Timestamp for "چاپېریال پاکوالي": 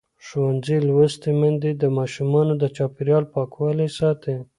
2.75-3.87